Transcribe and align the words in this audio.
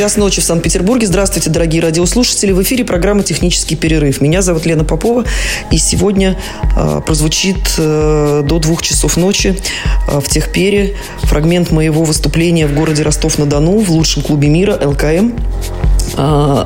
Час 0.00 0.16
ночи 0.16 0.40
в 0.40 0.44
Санкт-Петербурге. 0.44 1.06
Здравствуйте, 1.06 1.50
дорогие 1.50 1.82
радиослушатели. 1.82 2.52
В 2.52 2.62
эфире 2.62 2.86
программа 2.86 3.22
«Технический 3.22 3.76
перерыв». 3.76 4.22
Меня 4.22 4.40
зовут 4.40 4.64
Лена 4.64 4.82
Попова. 4.82 5.26
И 5.70 5.76
сегодня 5.76 6.38
э, 6.74 7.02
прозвучит 7.04 7.74
э, 7.76 8.42
до 8.42 8.58
двух 8.60 8.80
часов 8.80 9.18
ночи 9.18 9.58
э, 10.08 10.20
в 10.20 10.26
Техпере 10.26 10.96
фрагмент 11.24 11.70
моего 11.70 12.02
выступления 12.02 12.66
в 12.66 12.74
городе 12.74 13.02
Ростов-на-Дону 13.02 13.76
в 13.80 13.90
лучшем 13.90 14.22
клубе 14.22 14.48
мира 14.48 14.78
«ЛКМ». 14.82 15.34
Э, 16.16 16.64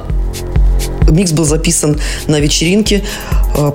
Микс 1.10 1.32
был 1.32 1.44
записан 1.44 2.00
на 2.26 2.40
вечеринке, 2.40 3.04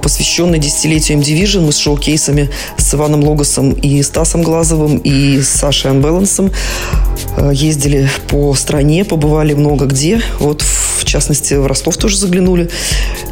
посвященной 0.02 0.60
десятилетию 0.60 1.20
M-Division. 1.20 1.62
Мы 1.62 1.72
с 1.72 1.78
шоу-кейсами 1.78 2.50
с 2.78 2.94
Иваном 2.94 3.24
Логосом 3.24 3.72
и 3.72 4.02
Стасом 4.04 4.42
Глазовым 4.42 4.98
и 4.98 5.42
Сашей 5.42 5.92
Анбелансом 5.92 6.48
э, 6.48 7.09
ездили 7.52 8.10
по 8.28 8.54
стране, 8.56 9.06
побывали 9.06 9.54
много 9.54 9.86
где. 9.86 10.22
Вот, 10.40 10.62
в 10.62 11.06
частности, 11.06 11.54
в 11.54 11.66
Ростов 11.66 11.98
тоже 11.98 12.18
заглянули. 12.18 12.70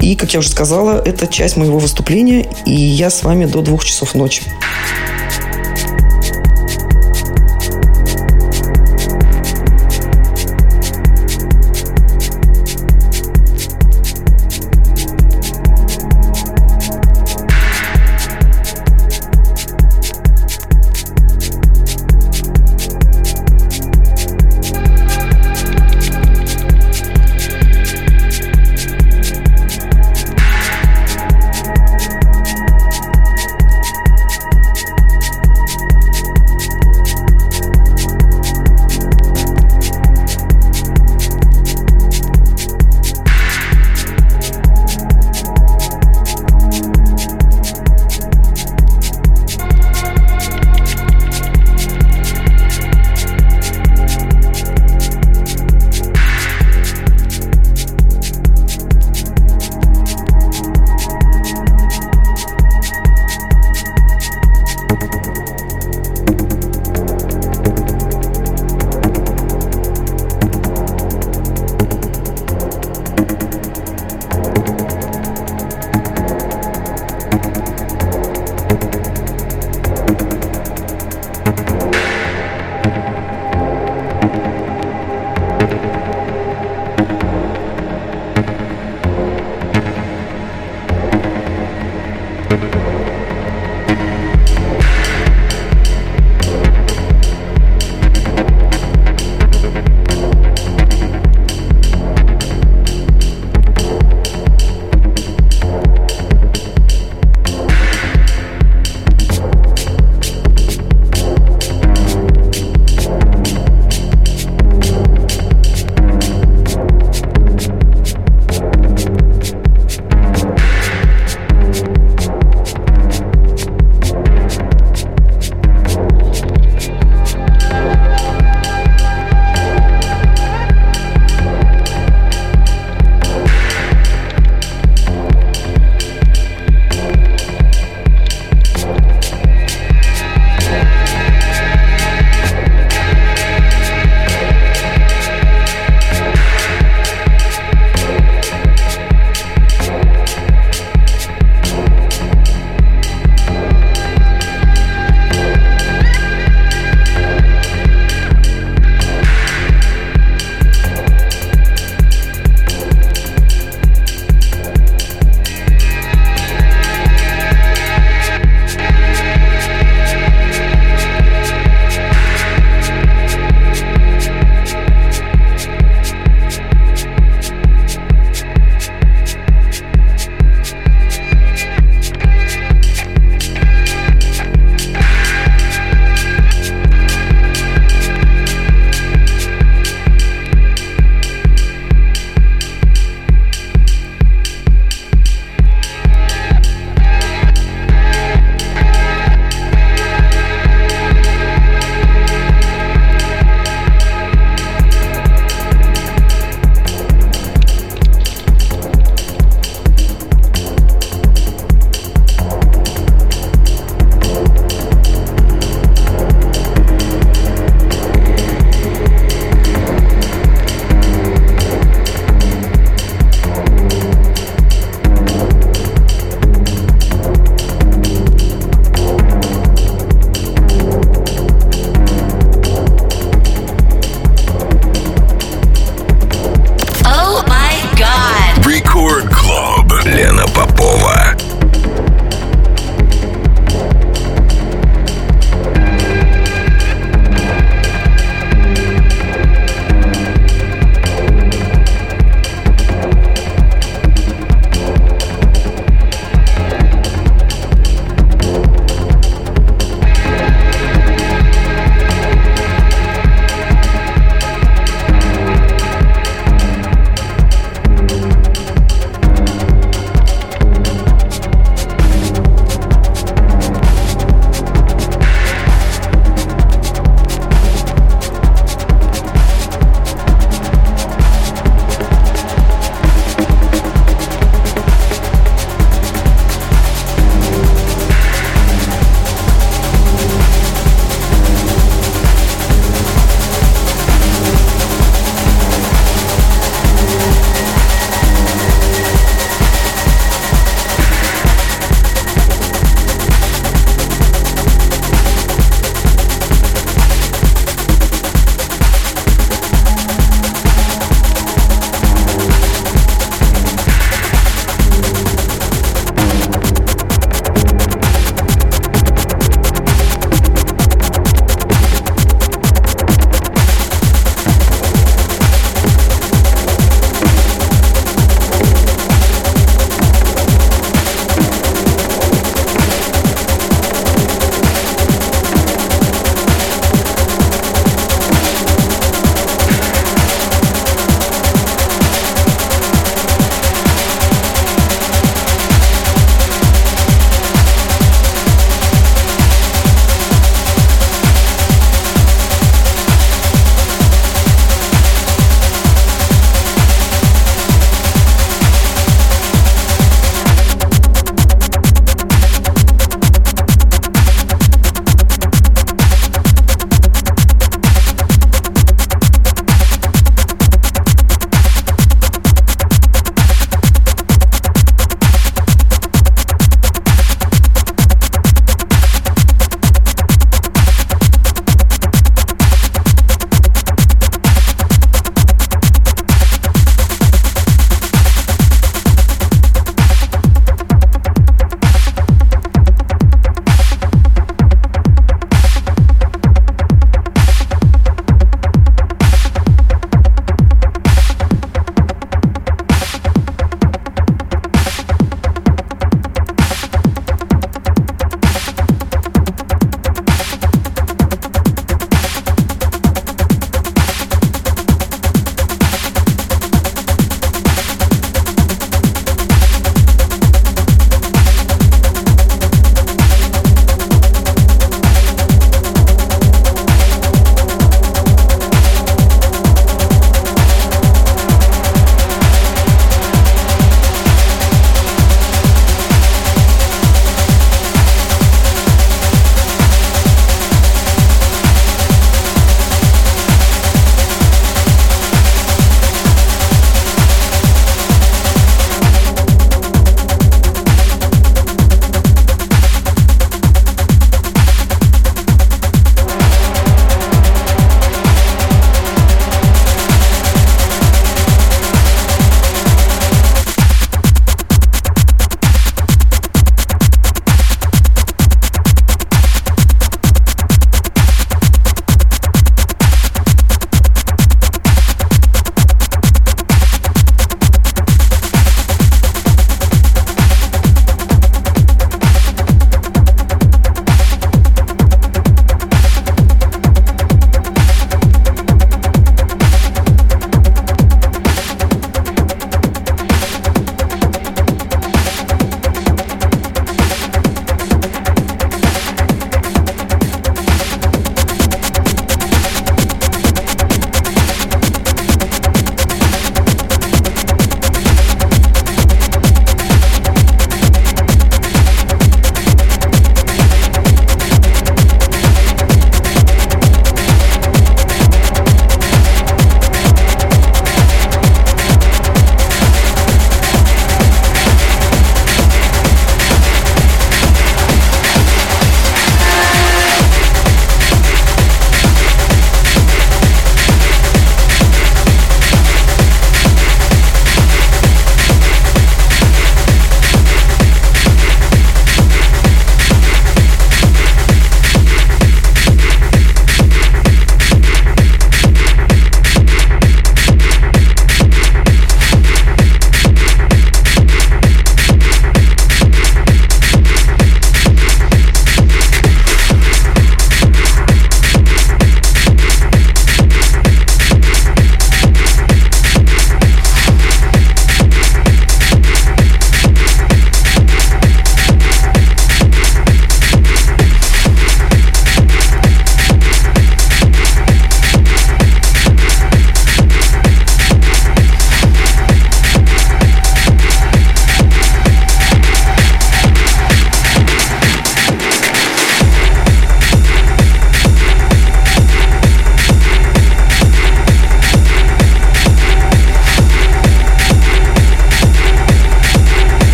И, 0.00 0.16
как 0.16 0.32
я 0.32 0.40
уже 0.40 0.48
сказала, 0.48 1.02
это 1.04 1.26
часть 1.26 1.56
моего 1.56 1.78
выступления, 1.78 2.48
и 2.66 2.72
я 2.72 3.10
с 3.10 3.22
вами 3.22 3.46
до 3.46 3.62
двух 3.62 3.84
часов 3.84 4.14
ночи. 4.14 4.42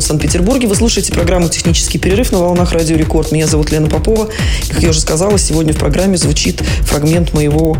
В 0.00 0.04
Санкт-Петербурге. 0.04 0.66
Вы 0.68 0.74
слушаете 0.74 1.12
программу 1.12 1.48
«Технический 1.48 1.98
перерыв» 1.98 2.32
на 2.32 2.38
волнах 2.38 2.72
Радио 2.72 2.96
Рекорд. 2.96 3.32
Меня 3.32 3.46
зовут 3.46 3.70
Лена 3.70 3.88
Попова. 3.88 4.28
Как 4.68 4.82
я 4.82 4.90
уже 4.90 5.00
сказала, 5.00 5.38
сегодня 5.38 5.72
в 5.72 5.76
программе 5.78 6.16
звучит 6.16 6.60
фрагмент 6.82 7.32
моего 7.34 7.76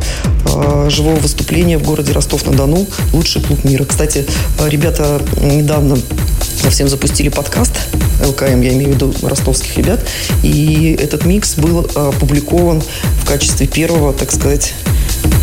э, 0.47 0.89
живого 0.91 1.17
выступления 1.17 1.79
в 1.79 1.83
городе 1.83 2.13
Ростов-на-Дону 2.13 2.87
«Лучший 3.13 3.43
клуб 3.43 3.65
мира». 3.65 3.85
Кстати, 3.85 4.27
э, 4.59 4.69
ребята 4.69 5.21
недавно 5.41 5.99
совсем 6.63 6.89
запустили 6.89 7.29
подкаст 7.29 7.73
ЛКМ, 8.25 8.63
я 8.63 8.73
имею 8.73 8.91
в 8.91 8.95
виду 8.95 9.15
ростовских 9.23 9.77
ребят, 9.77 10.01
и 10.43 10.99
этот 11.01 11.25
микс 11.25 11.55
был 11.55 11.89
опубликован 11.95 12.83
в 13.23 13.27
качестве 13.27 13.67
первого, 13.67 14.13
так 14.13 14.33
сказать, 14.33 14.75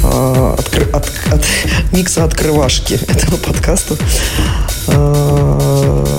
а, 0.04 0.56
откры, 0.58 0.86
от, 0.92 1.12
от, 1.32 1.46
микса 1.92 2.24
открывашки 2.24 2.94
этого 3.08 3.38
подкаста. 3.38 3.96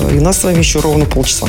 А, 0.06 0.12
и 0.12 0.20
нас 0.20 0.40
с 0.40 0.44
вами 0.44 0.58
еще 0.58 0.80
ровно 0.80 1.04
полчаса. 1.04 1.46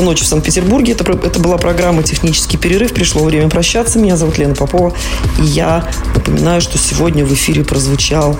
Часа 0.00 0.02
ночи 0.02 0.24
в 0.24 0.26
Санкт-Петербурге. 0.28 0.92
Это, 0.92 1.04
это 1.12 1.40
была 1.40 1.58
программа 1.58 2.02
«Технический 2.02 2.56
перерыв». 2.56 2.92
Пришло 2.92 3.22
время 3.22 3.48
прощаться. 3.48 3.98
Меня 3.98 4.16
зовут 4.16 4.38
Лена 4.38 4.54
Попова. 4.54 4.94
И 5.38 5.42
я 5.42 5.88
напоминаю, 6.14 6.60
что 6.60 6.78
сегодня 6.78 7.24
в 7.24 7.32
эфире 7.34 7.64
прозвучал 7.64 8.38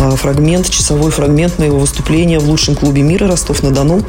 а, 0.00 0.16
фрагмент, 0.16 0.68
часовой 0.68 1.10
фрагмент 1.10 1.58
моего 1.58 1.78
выступления 1.78 2.38
в 2.38 2.48
лучшем 2.48 2.74
клубе 2.74 3.02
мира 3.02 3.28
Ростов-на-Дону 3.28 4.02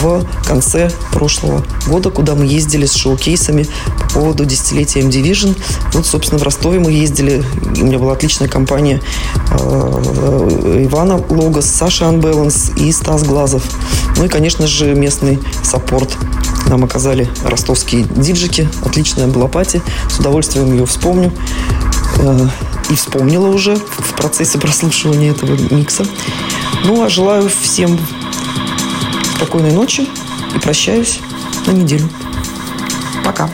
в 0.00 0.24
конце 0.46 0.90
прошлого 1.12 1.64
года, 1.86 2.10
куда 2.10 2.34
мы 2.34 2.44
ездили 2.44 2.86
с 2.86 2.94
шоу-кейсами 2.94 3.66
по 3.98 4.20
поводу 4.20 4.44
десятилетия 4.44 5.00
M-Division. 5.00 5.56
Вот, 5.92 6.06
собственно, 6.06 6.38
в 6.38 6.42
Ростове 6.42 6.78
мы 6.78 6.92
ездили. 6.92 7.42
У 7.80 7.84
меня 7.84 7.98
была 7.98 8.12
отличная 8.12 8.48
компания 8.48 9.00
э, 9.50 10.84
Ивана 10.84 11.22
Логос, 11.28 11.66
Саша 11.66 12.04
Unbalance 12.04 12.78
и 12.78 12.92
Стас 12.92 13.22
Глазов. 13.22 13.62
Ну 14.18 14.24
и, 14.24 14.28
конечно 14.28 14.66
же, 14.66 14.94
местный 14.94 15.38
саппорт. 15.62 16.16
Нам 16.66 16.84
оказали 16.84 17.28
ростовские 17.44 18.02
диджики. 18.02 18.68
Отличная 18.84 19.28
была 19.28 19.46
пати. 19.46 19.80
С 20.10 20.18
удовольствием 20.18 20.72
ее 20.72 20.84
вспомню. 20.86 21.32
Э, 22.18 22.48
и 22.90 22.94
вспомнила 22.94 23.46
уже 23.48 23.76
в 23.76 24.14
процессе 24.14 24.58
прослушивания 24.58 25.30
этого 25.30 25.56
микса. 25.72 26.04
Ну, 26.84 27.02
а 27.02 27.08
желаю 27.08 27.48
всем 27.48 27.98
спокойной 29.36 29.72
ночи 29.72 30.08
и 30.54 30.58
прощаюсь 30.58 31.20
на 31.66 31.70
неделю. 31.70 32.08
Пока. 33.24 33.48